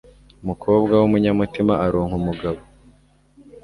umukobwa 0.43 0.93
w'umunyamutima 1.01 1.73
aronka 1.85 2.15
umugabo 2.21 2.59